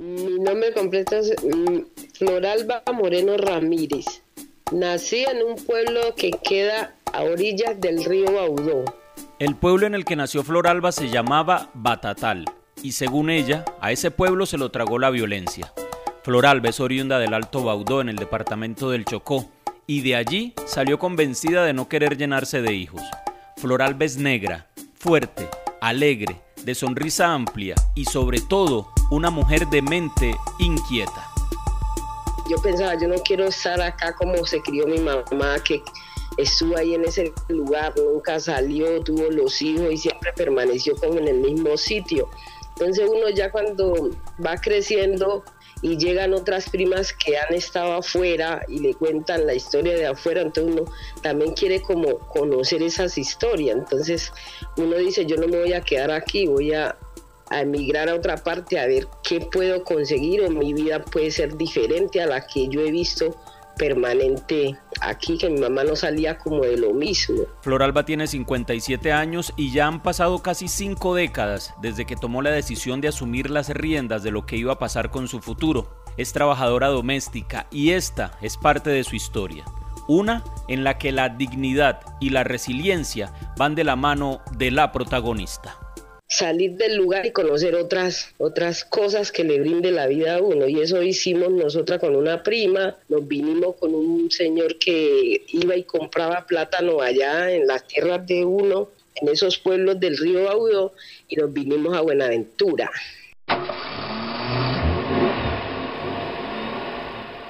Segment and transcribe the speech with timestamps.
[0.00, 1.80] Mi nombre completo es mm,
[2.14, 4.06] Floralba Moreno Ramírez.
[4.72, 8.84] Nací en un pueblo que queda a orillas del río Baudó.
[9.38, 12.46] El pueblo en el que nació Floralba se llamaba Batatal
[12.82, 15.70] y según ella, a ese pueblo se lo tragó la violencia.
[16.22, 19.50] Floralba es oriunda del Alto Baudó en el departamento del Chocó
[19.86, 23.02] y de allí salió convencida de no querer llenarse de hijos.
[23.58, 25.46] Floralba es negra, fuerte,
[25.80, 31.26] alegre, de sonrisa amplia y sobre todo una mujer de mente inquieta.
[32.48, 35.82] Yo pensaba, yo no quiero estar acá como se crió mi mamá, que
[36.36, 41.28] estuvo ahí en ese lugar, nunca salió, tuvo los hijos y siempre permaneció como en
[41.28, 42.28] el mismo sitio.
[42.76, 44.10] Entonces uno ya cuando
[44.44, 45.44] va creciendo
[45.82, 50.42] y llegan otras primas que han estado afuera y le cuentan la historia de afuera,
[50.42, 53.76] entonces uno también quiere como conocer esas historias.
[53.76, 54.32] Entonces
[54.76, 56.96] uno dice, yo no me voy a quedar aquí, voy a,
[57.50, 61.56] a emigrar a otra parte a ver qué puedo conseguir o mi vida puede ser
[61.56, 63.36] diferente a la que yo he visto
[63.76, 67.42] permanente aquí, que mi mamá no salía como de lo mismo.
[67.62, 72.50] Floralba tiene 57 años y ya han pasado casi cinco décadas desde que tomó la
[72.50, 76.04] decisión de asumir las riendas de lo que iba a pasar con su futuro.
[76.16, 79.64] Es trabajadora doméstica y esta es parte de su historia.
[80.08, 84.92] Una en la que la dignidad y la resiliencia van de la mano de la
[84.92, 85.78] protagonista
[86.30, 90.68] salir del lugar y conocer otras, otras cosas que le brinde la vida a uno.
[90.68, 95.82] Y eso hicimos nosotras con una prima, nos vinimos con un señor que iba y
[95.82, 100.94] compraba plátano allá en las tierras de uno, en esos pueblos del río Baudó,
[101.28, 102.88] y nos vinimos a Buenaventura.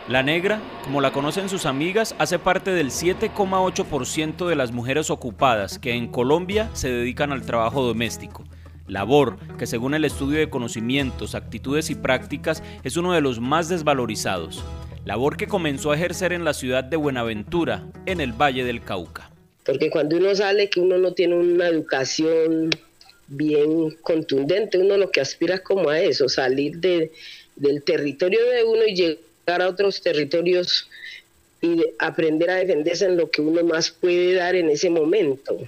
[0.09, 5.79] La negra, como la conocen sus amigas, hace parte del 7,8% de las mujeres ocupadas
[5.79, 8.43] que en Colombia se dedican al trabajo doméstico
[8.91, 13.69] labor que según el estudio de conocimientos, actitudes y prácticas es uno de los más
[13.69, 14.63] desvalorizados,
[15.05, 19.31] labor que comenzó a ejercer en la ciudad de Buenaventura, en el Valle del Cauca.
[19.65, 22.71] Porque cuando uno sale que uno no tiene una educación
[23.29, 27.13] bien contundente, uno lo que aspira es como a eso, salir de,
[27.57, 30.89] del territorio de uno y llegar a otros territorios
[31.63, 35.59] y aprender a defenderse en lo que uno más puede dar en ese momento.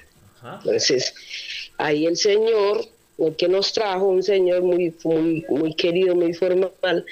[0.43, 1.15] Entonces,
[1.79, 2.89] ahí el Señor
[3.37, 7.05] que nos trajo, un señor muy, muy, muy querido, muy formal,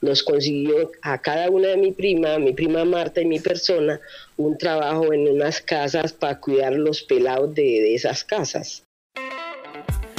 [0.00, 4.00] nos consiguió a cada una de mi prima, mi prima Marta y mi persona,
[4.36, 8.84] un trabajo en unas casas para cuidar los pelados de, esas casas.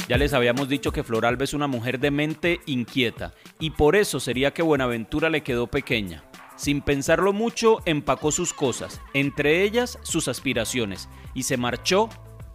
[0.08, 4.20] Ya les habíamos dicho que Floralba es una mujer de mente inquieta y por eso
[4.20, 6.24] sería que Buenaventura le quedó pequeña.
[6.56, 12.08] Sin pensarlo mucho, empacó sus cosas, entre ellas sus aspiraciones, y se marchó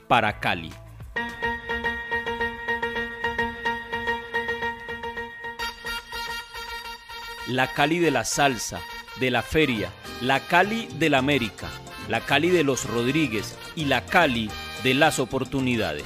[0.09, 0.71] para Cali.
[7.47, 8.81] La Cali de la salsa,
[9.19, 11.69] de la feria, la Cali de la América,
[12.09, 14.49] la Cali de los Rodríguez y la Cali
[14.83, 16.05] de las oportunidades.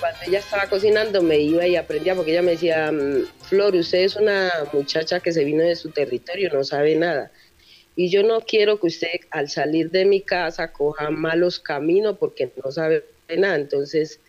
[0.00, 4.00] Cuando ella estaba cocinando me iba y aprendía porque ella me decía, mm, Flor, usted
[4.00, 7.30] es una muchacha que se vino de su territorio, no sabe nada.
[7.96, 12.50] Y yo no quiero que usted al salir de mi casa coja malos caminos porque
[12.62, 13.04] no sabe
[13.38, 13.54] nada.
[13.54, 14.20] Entonces,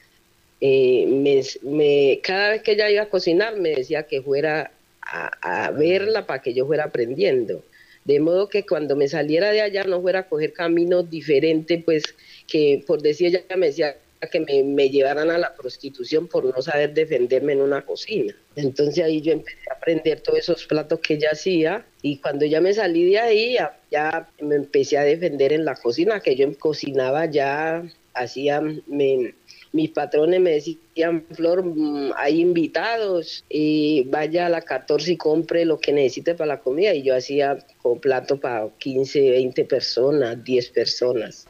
[0.62, 4.72] eh, cada vez que ella iba a cocinar me decía que fuera
[5.06, 7.64] a, verla para que yo fuera aprendiendo.
[8.04, 12.04] De modo que cuando me saliera de allá no fuera a coger caminos diferentes, pues
[12.48, 13.96] que por decir ella me decía
[14.32, 18.36] que me, llevaran a la prostitución por no saber defenderme en una cocina.
[18.56, 22.62] Entonces ahí yo empecé a aprender todos esos platos que ella hacía y cuando ya
[22.62, 26.48] me salí de ahí ya, ya me empecé a defender en la cocina, que yo
[26.58, 27.84] cocinaba ya,
[28.14, 29.36] hacía, me,
[29.76, 35.66] mis patrones me decían, Flor, mm, hay invitados, y vaya a la 14 y compre
[35.66, 36.94] lo que necesite para la comida.
[36.94, 41.46] Y yo hacía con plato para 15, 20 personas, 10 personas.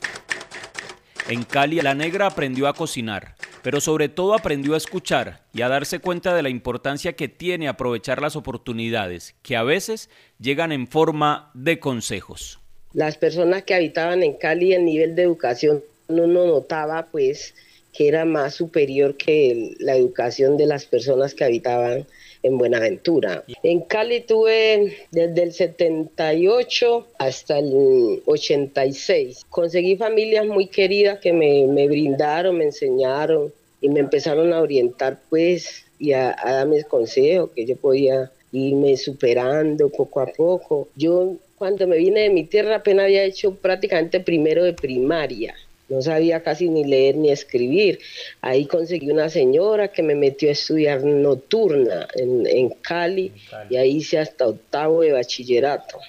[1.29, 5.69] En Cali, la negra aprendió a cocinar, pero sobre todo aprendió a escuchar y a
[5.69, 10.09] darse cuenta de la importancia que tiene aprovechar las oportunidades, que a veces
[10.39, 12.59] llegan en forma de consejos.
[12.93, 17.55] Las personas que habitaban en Cali, el nivel de educación uno notaba pues
[17.95, 22.05] que era más superior que la educación de las personas que habitaban
[22.43, 23.43] en Buenaventura.
[23.63, 29.45] En Cali tuve desde el 78 hasta el 86.
[29.49, 33.51] Conseguí familias muy queridas que me, brindaron, me enseñaron
[33.81, 38.97] y me empezaron a orientar pues y a, a darme consejos que yo podía irme
[38.97, 40.89] superando poco a poco.
[40.95, 45.55] Yo cuando me vine de mi tierra apenas había hecho prácticamente primero de primaria
[45.89, 47.99] no sabía casi ni leer ni escribir.
[48.41, 53.31] Ahí conseguí una señora que me metió a estudiar nocturna en, Cali,
[53.69, 55.99] y ahí hice hasta octavo de bachillerato.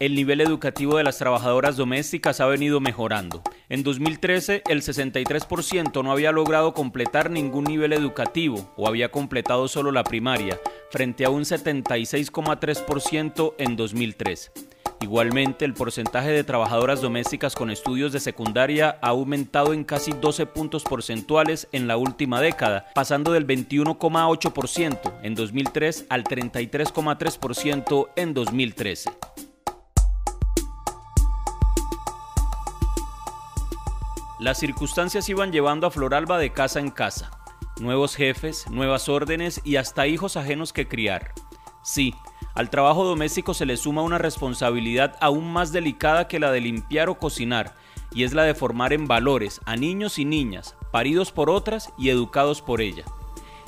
[0.00, 3.42] El nivel educativo de las trabajadoras domésticas ha venido mejorando.
[3.68, 9.92] En 2013, el 63% no había logrado completar ningún nivel educativo o había completado solo
[9.92, 10.58] la primaria,
[10.90, 14.52] frente a un 76,3% en 2003.
[15.02, 20.44] Igualmente, el porcentaje de trabajadoras domésticas con estudios de secundaria ha aumentado en casi 12
[20.44, 29.10] puntos porcentuales en la última década, pasando del 21,8% en 2003 al 33,3% en 2013.
[34.38, 37.30] Las circunstancias iban llevando a Floralba de casa en casa.
[37.80, 41.32] Nuevos jefes, nuevas órdenes y hasta hijos ajenos que criar.
[41.82, 42.14] Sí,
[42.54, 47.08] al trabajo doméstico se le suma una responsabilidad aún más delicada que la de limpiar
[47.08, 47.74] o cocinar,
[48.12, 52.08] y es la de formar en valores a niños y niñas, paridos por otras y
[52.08, 53.04] educados por ella.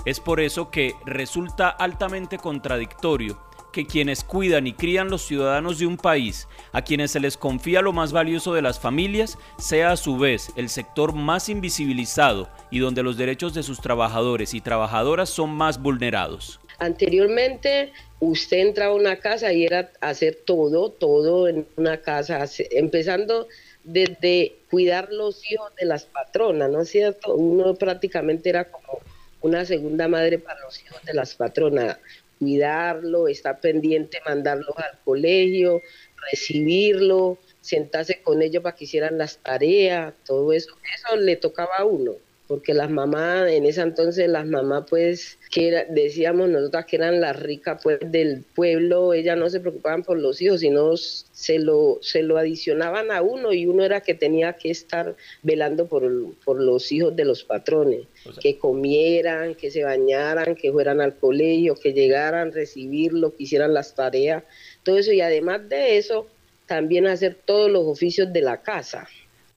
[0.04, 3.38] Es por eso que resulta altamente contradictorio
[3.72, 7.80] que quienes cuidan y crían los ciudadanos de un país, a quienes se les confía
[7.82, 12.78] lo más valioso de las familias, sea a su vez el sector más invisibilizado y
[12.78, 16.60] donde los derechos de sus trabajadores y trabajadoras son más vulnerados.
[16.78, 23.48] Anteriormente usted entraba a una casa y era hacer todo, todo en una casa, empezando
[23.84, 27.34] desde cuidar los hijos de las patronas, ¿no es cierto?
[27.34, 29.00] Uno prácticamente era como
[29.40, 31.98] una segunda madre para los hijos de las patronas,
[32.38, 35.82] cuidarlo, estar pendiente, mandarlos al colegio,
[36.30, 41.84] recibirlo, sentarse con ellos para que hicieran las tareas, todo eso, eso le tocaba a
[41.84, 42.14] uno
[42.46, 47.40] porque las mamás, en ese entonces las mamás pues, que decíamos nosotras que eran las
[47.40, 52.22] ricas pues del pueblo, ellas no se preocupaban por los hijos, sino se lo, se
[52.22, 56.90] lo adicionaban a uno y uno era que tenía que estar velando por, por los
[56.92, 58.06] hijos de los patrones,
[58.40, 63.94] que comieran, que se bañaran, que fueran al colegio, que llegaran, recibirlo, que hicieran las
[63.94, 64.44] tareas,
[64.82, 66.26] todo eso y además de eso,
[66.66, 69.06] también hacer todos los oficios de la casa.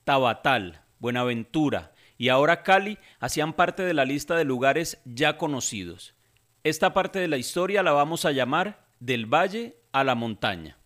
[0.04, 6.16] Tabatal, Buenaventura, y ahora Cali hacían parte de la lista de lugares ya conocidos.
[6.64, 10.78] Esta parte de la historia la vamos a llamar Del Valle a la Montaña.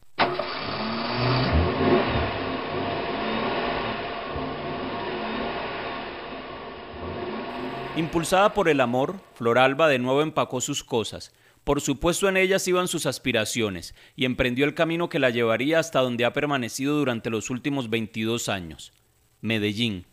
[7.95, 11.33] Impulsada por el amor, Floralba de nuevo empacó sus cosas.
[11.65, 15.99] Por supuesto en ellas iban sus aspiraciones y emprendió el camino que la llevaría hasta
[15.99, 18.93] donde ha permanecido durante los últimos 22 años,
[19.41, 20.05] Medellín.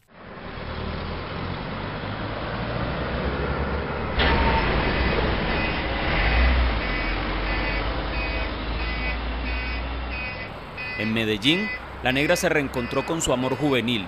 [11.17, 11.67] Medellín,
[12.03, 14.05] la negra se reencontró con su amor juvenil,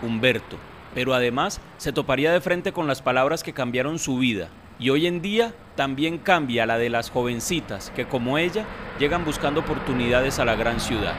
[0.00, 0.56] Humberto,
[0.94, 4.48] pero además se toparía de frente con las palabras que cambiaron su vida,
[4.78, 8.64] y hoy en día también cambia la de las jovencitas que como ella
[9.00, 11.16] llegan buscando oportunidades a la gran ciudad.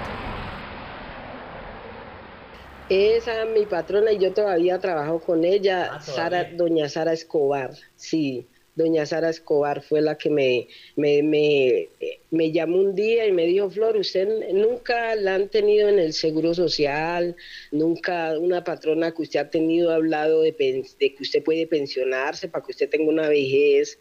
[2.88, 8.48] Esa mi patrona y yo todavía trabajo con ella, ah, Sara, doña Sara Escobar, sí
[8.76, 13.98] doña Sara Escobar fue la que me, me, llamó un día y me dijo, Flor,
[13.98, 17.36] usted nunca la han tenido en el Seguro Social,
[17.72, 20.52] nunca una patrona que usted ha tenido hablado de,
[21.00, 23.98] de que usted puede pensionarse para que usted tenga una vejez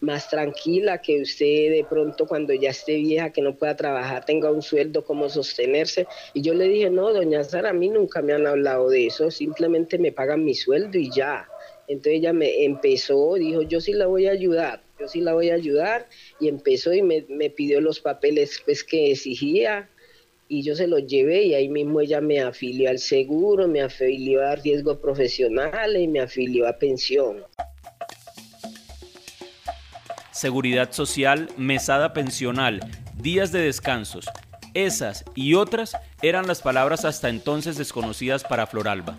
[0.00, 4.50] más tranquila, que usted de pronto cuando ya esté vieja, que no pueda trabajar, tenga
[4.50, 6.06] un sueldo, como sostenerse.
[6.32, 9.30] Y yo le dije, no, doña Sara, a mí nunca me han hablado de eso,
[9.30, 11.49] simplemente me pagan mi sueldo y ya.
[11.90, 15.50] Entonces ella me empezó, dijo, yo sí la voy a ayudar, yo sí la voy
[15.50, 19.88] a ayudar, y empezó y me, pidió los papeles pues, que exigía,
[20.46, 24.46] y yo se los llevé y ahí mismo ella me afilió al seguro, me afilió
[24.46, 27.42] a riesgo profesional y me afilió a pensión.
[30.30, 32.80] Seguridad social, mesada pensional,
[33.20, 34.26] días de descansos,
[34.74, 39.16] esas y otras eran las palabras hasta entonces desconocidas para Floralba.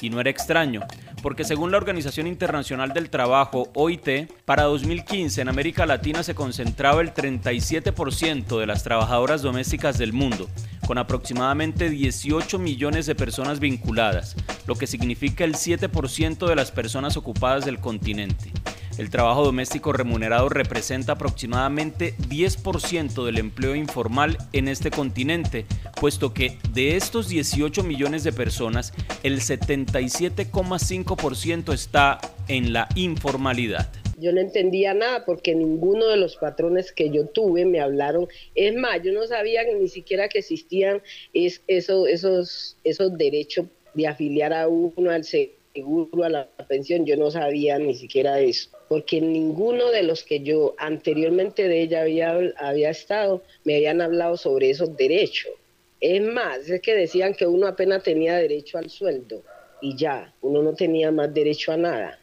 [0.00, 0.82] Y no era extraño,
[1.28, 7.02] porque según la Organización Internacional del Trabajo, OIT, para 2015 en América Latina se concentraba
[7.02, 10.48] el 37% de las trabajadoras domésticas del mundo,
[10.86, 17.18] con aproximadamente 18 millones de personas vinculadas, lo que significa el 7% de las personas
[17.18, 18.50] ocupadas del continente.
[18.98, 25.66] El trabajo doméstico remunerado representa aproximadamente 10% del empleo informal en este continente,
[26.00, 33.88] puesto que de estos 18 millones de personas, el 77,5% está en la informalidad.
[34.18, 38.26] Yo no entendía nada porque ninguno de los patrones que yo tuve me hablaron.
[38.56, 41.00] Es más, yo no sabía ni siquiera que existían
[41.32, 47.06] es, eso, esos, esos derechos de afiliar a uno al seguro, a la pensión.
[47.06, 52.02] Yo no sabía ni siquiera eso porque ninguno de los que yo anteriormente de ella
[52.02, 55.52] había, había estado me habían hablado sobre esos derechos.
[56.00, 59.42] Es más, es que decían que uno apenas tenía derecho al sueldo
[59.80, 62.18] y ya, uno no tenía más derecho a nada.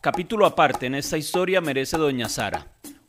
[0.00, 2.66] Capítulo aparte en esta historia merece Doña Sara,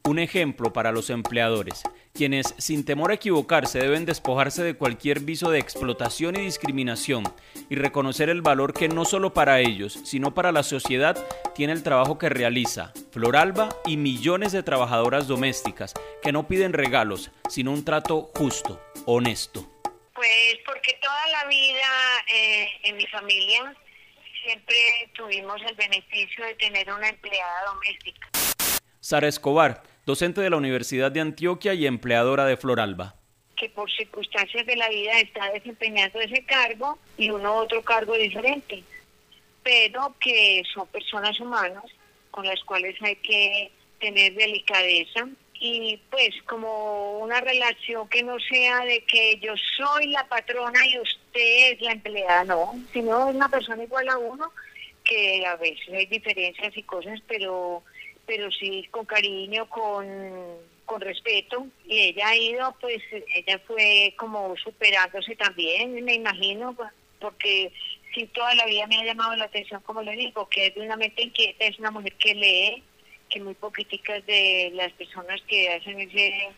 [0.07, 5.51] un ejemplo para los empleadores, quienes sin temor a equivocarse deben despojarse de cualquier viso
[5.51, 7.23] de explotación y discriminación
[7.69, 11.17] y reconocer el valor que no solo para ellos, sino para la sociedad
[11.55, 17.31] tiene el trabajo que realiza Floralba y millones de trabajadoras domésticas que no piden regalos,
[17.47, 19.69] sino un trato justo, honesto.
[20.13, 23.73] Pues porque toda la vida eh, en mi familia
[24.43, 24.75] siempre
[25.15, 28.29] tuvimos el beneficio de tener una empleada doméstica.
[28.99, 33.13] Sara Escobar, docente de la Universidad de Antioquia y empleadora de Floralba.
[33.55, 38.83] Que por circunstancias de la vida está desempeñando ese cargo y uno otro cargo diferente,
[39.61, 41.83] pero que son personas humanas
[42.31, 48.79] con las cuales hay que tener delicadeza y pues como una relación que no sea
[48.85, 53.49] de que yo soy la patrona y usted es la empleada, no, sino es una
[53.49, 54.51] persona igual a uno
[55.03, 57.83] que a veces hay diferencias y cosas, pero
[58.29, 60.05] pero sí con cariño, con,
[60.85, 61.65] con respeto.
[61.87, 63.01] Y ella ha ido, pues
[63.33, 66.77] ella fue como superándose también, me imagino,
[67.19, 67.71] porque
[68.13, 70.81] sí toda la vida me ha llamado la atención, como le digo, que es de
[70.81, 72.83] una mente inquieta, es una mujer que lee,
[73.31, 76.49] que muy poquiticas de las personas que hacen ese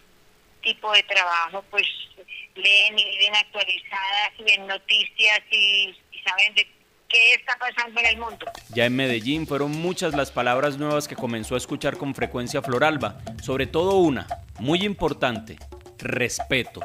[0.61, 1.87] tipo de trabajo, pues
[2.55, 6.67] leen y viven actualizadas, y ven noticias y, y saben de
[7.11, 8.45] qué está pasando en el mundo.
[8.73, 13.19] Ya en Medellín fueron muchas las palabras nuevas que comenzó a escuchar con frecuencia Floralba,
[13.43, 14.27] sobre todo una,
[14.59, 15.57] muy importante,
[15.97, 16.81] respeto.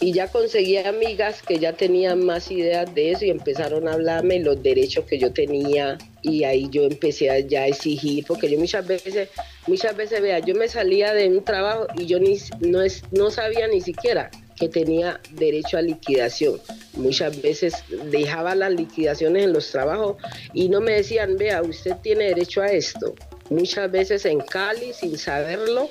[0.00, 4.38] Y ya conseguí amigas que ya tenían más ideas de eso y empezaron a hablarme
[4.38, 8.86] los derechos que yo tenía y ahí yo empecé a ya exigir, porque yo muchas
[8.86, 9.28] veces,
[9.66, 13.30] muchas veces, vea, yo me salía de un trabajo y yo ni, no, es, no
[13.30, 16.60] sabía ni siquiera que tenía derecho a liquidación.
[16.94, 17.74] Muchas veces
[18.10, 20.16] dejaba las liquidaciones en los trabajos
[20.52, 23.14] y no me decían, vea, usted tiene derecho a esto.
[23.50, 25.90] Muchas veces en Cali, sin saberlo,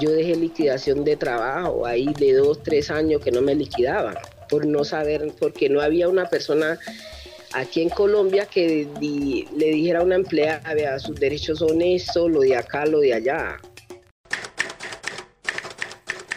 [0.00, 4.16] yo dejé liquidación de trabajo, ahí de dos, tres años que no me liquidaban,
[4.48, 6.78] por no saber, porque no había una persona
[7.52, 12.40] aquí en Colombia que le dijera a una empleada, vea, sus derechos son esto, lo
[12.40, 13.56] de acá, lo de allá.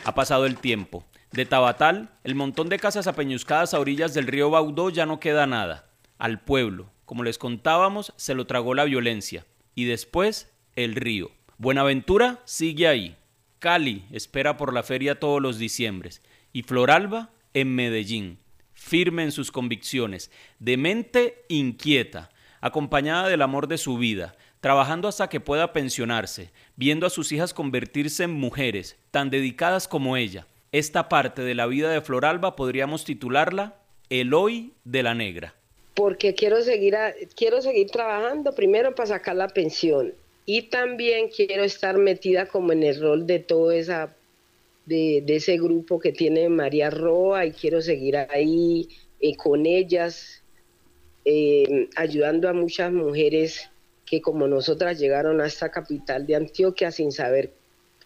[0.03, 1.05] Ha pasado el tiempo.
[1.31, 5.47] De Tabatal, el montón de casas apeñuscadas a orillas del río Baudó ya no queda
[5.47, 5.89] nada.
[6.17, 9.45] Al pueblo, como les contábamos, se lo tragó la violencia.
[9.73, 11.31] Y después, el río.
[11.57, 13.15] Buenaventura sigue ahí.
[13.59, 16.21] Cali espera por la feria todos los diciembres.
[16.51, 18.39] Y Floralba en Medellín,
[18.73, 25.29] firme en sus convicciones, de mente inquieta, acompañada del amor de su vida, trabajando hasta
[25.29, 31.09] que pueda pensionarse, viendo a sus hijas convertirse en mujeres, tan dedicadas como ella, esta
[31.09, 33.75] parte de la vida de Floralba podríamos titularla
[34.09, 35.53] El hoy de la negra.
[35.95, 36.95] Porque quiero seguir,
[37.35, 40.13] quiero seguir trabajando primero para sacar la pensión
[40.45, 44.15] y también quiero estar metida como en el rol de todo esa
[44.85, 50.41] de, ese grupo que tiene María Roa y quiero seguir ahí eh, con ellas
[51.23, 53.69] eh, ayudando a muchas mujeres
[54.05, 57.53] que como nosotras llegaron a esta capital de Antioquia sin saber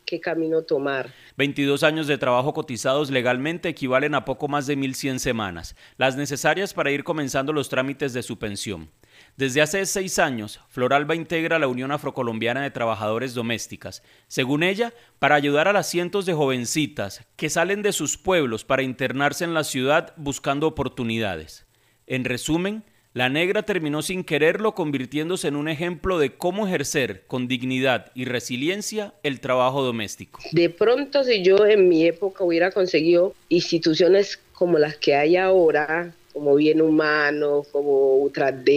[0.05, 1.11] qué camino tomar.
[1.37, 6.73] 22 años de trabajo cotizados legalmente equivalen a poco más de 1.100 semanas, las necesarias
[6.73, 8.89] para ir comenzando los trámites de su pensión.
[9.37, 15.35] Desde hace seis años, Floralba integra la Unión Afrocolombiana de Trabajadores Domésticas, según ella, para
[15.35, 19.63] ayudar a las cientos de jovencitas que salen de sus pueblos para internarse en la
[19.63, 21.65] ciudad buscando oportunidades.
[22.07, 22.83] En resumen,
[23.15, 28.25] la negra terminó sin quererlo convirtiéndose en un ejemplo de cómo ejercer con dignidad y
[28.25, 30.41] resiliencia el trabajo doméstico.
[30.51, 36.13] De pronto si yo en mi época hubiera conseguido instituciones como las que hay ahora,
[36.33, 38.67] como Bien Humano, como UTRAD,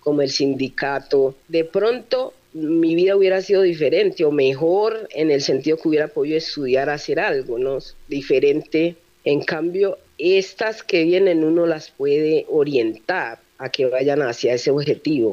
[0.00, 5.78] como el sindicato, de pronto mi vida hubiera sido diferente o mejor en el sentido
[5.78, 7.78] que hubiera podido estudiar, hacer algo, ¿no?
[8.08, 8.96] Diferente.
[9.24, 15.32] En cambio, estas que vienen uno las puede orientar a que vayan hacia ese objetivo.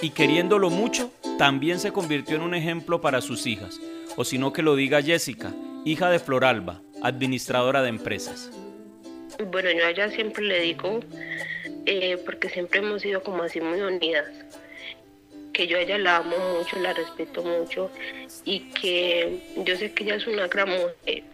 [0.00, 3.80] Y queriéndolo mucho, también se convirtió en un ejemplo para sus hijas,
[4.16, 5.52] o si no que lo diga Jessica,
[5.84, 8.50] hija de Floralba, administradora de empresas.
[9.50, 11.00] Bueno, yo a ella siempre le digo,
[11.84, 14.26] eh, porque siempre hemos sido como así muy unidas,
[15.52, 17.90] que yo a ella la amo mucho, la respeto mucho
[18.44, 21.24] y que yo sé que ella es una gran mujer,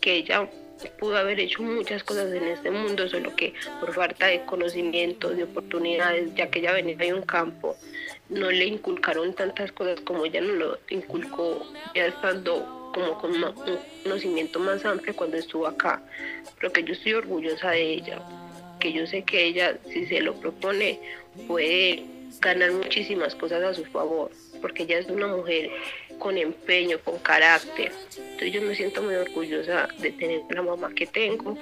[0.00, 0.48] que ella
[0.88, 5.44] pudo haber hecho muchas cosas en este mundo, solo que por falta de conocimiento, de
[5.44, 7.76] oportunidades, ya que ella venía de un campo,
[8.28, 13.54] no le inculcaron tantas cosas como ella nos lo inculcó ya estando como con un
[14.02, 16.02] conocimiento más amplio cuando estuvo acá,
[16.58, 18.22] pero que yo estoy orgullosa de ella,
[18.80, 20.98] que yo sé que ella si se lo propone
[21.46, 22.04] puede
[22.40, 25.70] ganar muchísimas cosas a su favor, porque ella es una mujer
[26.18, 27.92] con empeño, con carácter.
[28.40, 31.58] Entonces yo me siento muy orgullosa de tener la mamá que tengo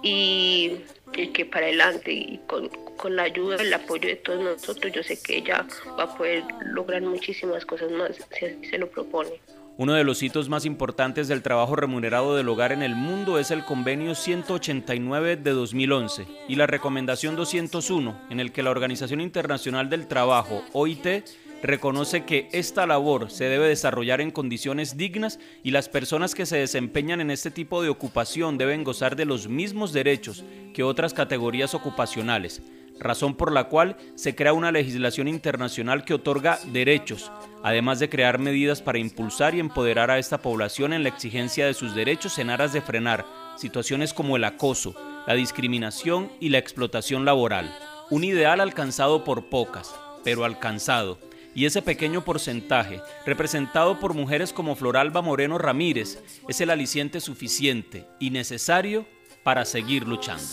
[0.00, 0.76] y,
[1.12, 5.20] que para adelante y con, con la ayuda, el apoyo de todos nosotros, yo sé
[5.20, 5.66] que ella
[5.98, 9.40] va a poder lograr muchísimas cosas más si así se lo propone.
[9.76, 13.50] Uno de los hitos más importantes del trabajo remunerado del hogar en el mundo es
[13.50, 19.90] el convenio 189 de 2011 y la recomendación 201 en el que la Organización Internacional
[19.90, 21.24] del Trabajo, OIT,
[21.66, 26.58] reconoce que esta labor se debe desarrollar en condiciones dignas y las personas que se
[26.58, 30.44] desempeñan en este tipo de ocupación deben gozar de los mismos derechos
[30.74, 32.60] que otras categorías ocupacionales,
[33.00, 38.38] razón por la cual se crea una legislación internacional que otorga derechos, además de crear
[38.38, 42.50] medidas para impulsar y empoderar a esta población en la exigencia de sus derechos en
[42.50, 43.24] aras de frenar
[43.56, 44.94] situaciones como el acoso,
[45.26, 47.74] la discriminación y la explotación laboral.
[48.10, 49.94] Un ideal alcanzado por pocas,
[50.24, 51.18] pero alcanzado.
[51.54, 56.18] Y ese pequeño porcentaje, representado por mujeres como Floralba Moreno Ramírez,
[56.48, 59.06] es el aliciente suficiente y necesario
[59.42, 60.44] para seguir luchando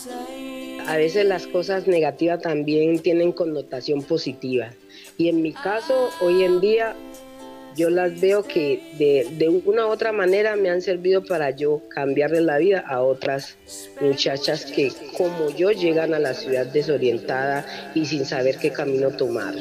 [0.88, 4.72] a veces las cosas negativas también tienen connotación positiva.
[5.18, 6.96] Y en mi caso, hoy en día,
[7.76, 12.42] yo las veo que de, una u otra manera me han servido para yo cambiarle
[12.42, 13.56] la vida a otras
[14.02, 17.66] muchachas que como yo llegan a la ciudad desorientada
[17.96, 19.54] y sin saber qué camino tomar.